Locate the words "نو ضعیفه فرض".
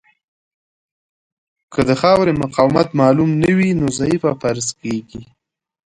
3.79-4.67